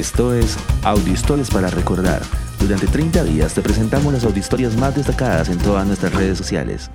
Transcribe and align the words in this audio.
Esto 0.00 0.32
es 0.32 0.56
Audiohistorias 0.82 1.50
para 1.50 1.68
Recordar. 1.68 2.22
Durante 2.58 2.86
30 2.86 3.22
días 3.24 3.52
te 3.52 3.60
presentamos 3.60 4.10
las 4.14 4.24
audiohistorias 4.24 4.74
más 4.74 4.96
destacadas 4.96 5.50
en 5.50 5.58
todas 5.58 5.86
nuestras 5.86 6.14
redes 6.14 6.38
sociales. 6.38 6.90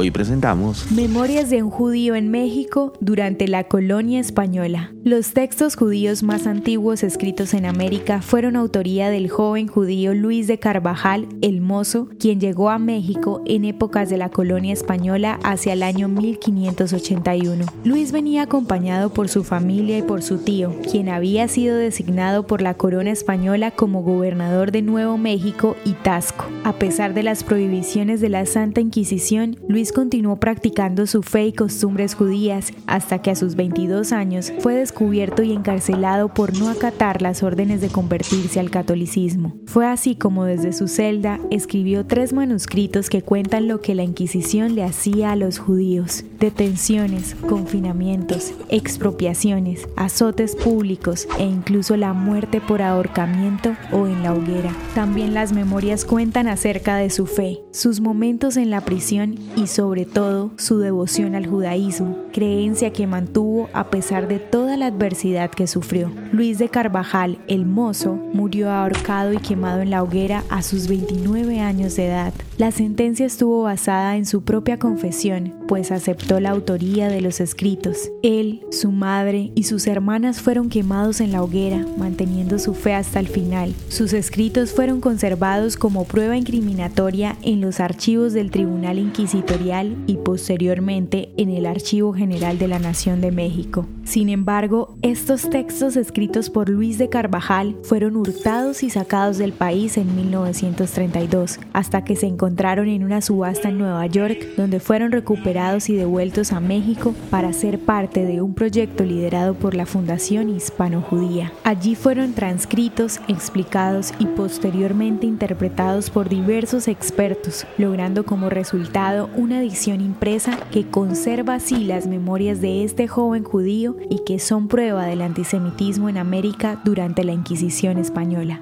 Hoy 0.00 0.12
presentamos 0.12 0.92
Memorias 0.92 1.50
de 1.50 1.60
un 1.60 1.70
judío 1.70 2.14
en 2.14 2.30
México 2.30 2.92
durante 3.00 3.48
la 3.48 3.64
colonia 3.64 4.20
española. 4.20 4.92
Los 5.02 5.32
textos 5.32 5.74
judíos 5.74 6.22
más 6.22 6.46
antiguos 6.46 7.02
escritos 7.02 7.52
en 7.52 7.66
América 7.66 8.22
fueron 8.22 8.54
autoría 8.54 9.10
del 9.10 9.28
joven 9.28 9.66
judío 9.66 10.14
Luis 10.14 10.46
de 10.46 10.60
Carvajal 10.60 11.26
el 11.42 11.60
Mozo, 11.60 12.10
quien 12.20 12.38
llegó 12.38 12.70
a 12.70 12.78
México 12.78 13.42
en 13.44 13.64
épocas 13.64 14.08
de 14.08 14.18
la 14.18 14.28
colonia 14.28 14.72
española 14.72 15.40
hacia 15.42 15.72
el 15.72 15.82
año 15.82 16.06
1581. 16.06 17.66
Luis 17.82 18.12
venía 18.12 18.42
acompañado 18.42 19.12
por 19.12 19.28
su 19.28 19.42
familia 19.42 19.98
y 19.98 20.02
por 20.02 20.22
su 20.22 20.38
tío, 20.38 20.76
quien 20.88 21.08
había 21.08 21.48
sido 21.48 21.76
designado 21.76 22.46
por 22.46 22.62
la 22.62 22.74
corona 22.74 23.10
española 23.10 23.72
como 23.72 24.02
gobernador 24.02 24.70
de 24.70 24.82
Nuevo 24.82 25.18
México 25.18 25.74
y 25.84 25.94
Tasco. 25.94 26.44
A 26.62 26.74
pesar 26.74 27.14
de 27.14 27.24
las 27.24 27.42
prohibiciones 27.42 28.20
de 28.20 28.28
la 28.28 28.46
Santa 28.46 28.80
Inquisición, 28.80 29.56
Luis 29.68 29.87
continuó 29.92 30.36
practicando 30.36 31.06
su 31.06 31.22
fe 31.22 31.46
y 31.46 31.52
costumbres 31.52 32.14
judías 32.14 32.72
hasta 32.86 33.20
que 33.20 33.30
a 33.30 33.34
sus 33.34 33.54
22 33.54 34.12
años 34.12 34.52
fue 34.60 34.74
descubierto 34.74 35.42
y 35.42 35.52
encarcelado 35.52 36.28
por 36.28 36.58
no 36.58 36.68
acatar 36.68 37.22
las 37.22 37.42
órdenes 37.42 37.80
de 37.80 37.88
convertirse 37.88 38.60
al 38.60 38.70
catolicismo. 38.70 39.54
Fue 39.66 39.86
así 39.86 40.14
como 40.14 40.44
desde 40.44 40.72
su 40.72 40.88
celda 40.88 41.40
escribió 41.50 42.06
tres 42.06 42.32
manuscritos 42.32 43.10
que 43.10 43.22
cuentan 43.22 43.68
lo 43.68 43.80
que 43.80 43.94
la 43.94 44.04
Inquisición 44.04 44.74
le 44.74 44.84
hacía 44.84 45.32
a 45.32 45.36
los 45.36 45.58
judíos. 45.58 46.24
Detenciones, 46.38 47.34
confinamientos, 47.48 48.52
expropiaciones, 48.68 49.88
azotes 49.96 50.56
públicos 50.56 51.28
e 51.38 51.44
incluso 51.44 51.96
la 51.96 52.12
muerte 52.12 52.60
por 52.60 52.82
ahorcamiento 52.82 53.76
o 53.92 54.06
en 54.06 54.22
la 54.22 54.32
hoguera. 54.32 54.72
También 54.94 55.34
las 55.34 55.52
memorias 55.52 56.04
cuentan 56.04 56.48
acerca 56.48 56.96
de 56.96 57.10
su 57.10 57.26
fe, 57.26 57.60
sus 57.72 58.00
momentos 58.00 58.56
en 58.56 58.70
la 58.70 58.80
prisión 58.80 59.36
y 59.56 59.66
sobre 59.78 60.06
todo 60.06 60.50
su 60.56 60.80
devoción 60.80 61.36
al 61.36 61.46
judaísmo, 61.46 62.16
creencia 62.32 62.92
que 62.92 63.06
mantuvo 63.06 63.68
a 63.72 63.90
pesar 63.90 64.26
de 64.26 64.40
toda 64.40 64.76
la 64.76 64.86
adversidad 64.86 65.52
que 65.52 65.68
sufrió. 65.68 66.10
Luis 66.32 66.58
de 66.58 66.68
Carvajal, 66.68 67.38
el 67.46 67.64
mozo, 67.64 68.14
murió 68.14 68.72
ahorcado 68.72 69.32
y 69.32 69.36
quemado 69.36 69.80
en 69.80 69.90
la 69.90 70.02
hoguera 70.02 70.42
a 70.50 70.62
sus 70.62 70.88
29 70.88 71.60
años 71.60 71.94
de 71.94 72.08
edad. 72.08 72.34
La 72.56 72.72
sentencia 72.72 73.24
estuvo 73.24 73.62
basada 73.62 74.16
en 74.16 74.26
su 74.26 74.42
propia 74.42 74.80
confesión, 74.80 75.54
pues 75.68 75.92
aceptó 75.92 76.40
la 76.40 76.50
autoría 76.50 77.08
de 77.08 77.20
los 77.20 77.40
escritos. 77.40 78.10
Él, 78.22 78.62
su 78.72 78.90
madre 78.90 79.52
y 79.54 79.64
sus 79.64 79.86
hermanas 79.86 80.40
fueron 80.40 80.70
quemados 80.70 81.20
en 81.20 81.30
la 81.30 81.42
hoguera, 81.42 81.86
manteniendo 81.98 82.58
su 82.58 82.74
fe 82.74 82.94
hasta 82.94 83.20
el 83.20 83.28
final. 83.28 83.74
Sus 83.88 84.14
escritos 84.14 84.72
fueron 84.72 85.00
conservados 85.00 85.76
como 85.76 86.04
prueba 86.04 86.36
incriminatoria 86.36 87.36
en 87.42 87.60
los 87.60 87.78
archivos 87.78 88.32
del 88.32 88.50
Tribunal 88.50 88.98
Inquisitorial 88.98 89.94
y 90.06 90.16
posteriormente 90.16 91.28
en 91.36 91.50
el 91.50 91.66
Archivo 91.66 92.14
General 92.14 92.58
de 92.58 92.68
la 92.68 92.78
Nación 92.78 93.20
de 93.20 93.30
México. 93.30 93.86
Sin 94.08 94.30
embargo, 94.30 94.96
estos 95.02 95.50
textos 95.50 95.94
escritos 95.94 96.48
por 96.48 96.70
Luis 96.70 96.96
de 96.96 97.10
Carvajal 97.10 97.76
fueron 97.82 98.16
hurtados 98.16 98.82
y 98.82 98.88
sacados 98.88 99.36
del 99.36 99.52
país 99.52 99.98
en 99.98 100.16
1932, 100.16 101.60
hasta 101.74 102.04
que 102.04 102.16
se 102.16 102.24
encontraron 102.24 102.88
en 102.88 103.04
una 103.04 103.20
subasta 103.20 103.68
en 103.68 103.76
Nueva 103.76 104.06
York, 104.06 104.38
donde 104.56 104.80
fueron 104.80 105.12
recuperados 105.12 105.90
y 105.90 105.94
devueltos 105.94 106.54
a 106.54 106.60
México 106.60 107.14
para 107.28 107.52
ser 107.52 107.80
parte 107.80 108.24
de 108.24 108.40
un 108.40 108.54
proyecto 108.54 109.04
liderado 109.04 109.52
por 109.52 109.74
la 109.74 109.84
Fundación 109.84 110.48
Hispano-Judía. 110.48 111.52
Allí 111.62 111.94
fueron 111.94 112.32
transcritos, 112.32 113.20
explicados 113.28 114.14
y 114.18 114.24
posteriormente 114.24 115.26
interpretados 115.26 116.08
por 116.08 116.30
diversos 116.30 116.88
expertos, 116.88 117.66
logrando 117.76 118.24
como 118.24 118.48
resultado 118.48 119.28
una 119.36 119.60
edición 119.60 120.00
impresa 120.00 120.58
que 120.72 120.86
conserva 120.86 121.56
así 121.56 121.84
las 121.84 122.06
memorias 122.06 122.62
de 122.62 122.84
este 122.84 123.06
joven 123.06 123.44
judío 123.44 123.97
y 124.10 124.24
que 124.24 124.38
son 124.38 124.68
prueba 124.68 125.06
del 125.06 125.22
antisemitismo 125.22 126.08
en 126.08 126.18
América 126.18 126.80
durante 126.84 127.24
la 127.24 127.32
Inquisición 127.32 127.98
española. 127.98 128.60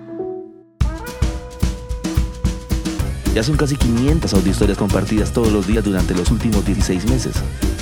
Ya 3.34 3.42
son 3.42 3.58
casi 3.58 3.76
500 3.76 4.32
audiohistorias 4.32 4.78
compartidas 4.78 5.30
todos 5.30 5.52
los 5.52 5.66
días 5.66 5.84
durante 5.84 6.14
los 6.14 6.30
últimos 6.30 6.64
16 6.64 7.10
meses. 7.10 7.34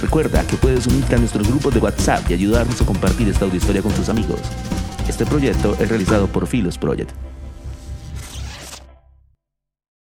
Recuerda 0.03 0.45
que 0.45 0.57
puedes 0.57 0.89
unirte 0.89 1.15
a 1.15 1.19
nuestros 1.19 1.47
grupos 1.47 1.73
de 1.73 1.79
WhatsApp 1.79 2.29
y 2.29 2.35
ayudarnos 2.35 2.83
a 2.83 2.85
compartir 2.85 3.29
esta 3.29 3.45
audiohistoria 3.45 3.81
con 3.81 3.93
tus 3.93 4.09
amigos. 4.09 4.41
Este 5.09 5.25
proyecto 5.25 5.77
es 5.79 5.89
realizado 5.89 6.27
por 6.27 6.49
Philos 6.49 6.77
Project. 6.77 7.13